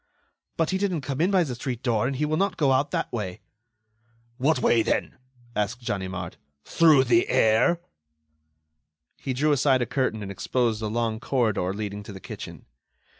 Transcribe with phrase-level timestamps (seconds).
[0.57, 2.89] "But he didn't come in by the street door, and he will not go out
[2.89, 3.39] that way."
[4.37, 5.19] "What way, then?"
[5.55, 6.37] asked Ganimard.
[6.65, 7.79] "Through the air?"
[9.19, 12.65] He drew aside a curtain and exposed a long corridor leading to the kitchen.